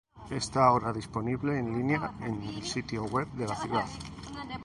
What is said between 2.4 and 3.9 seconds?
el sitio web de la ciudad.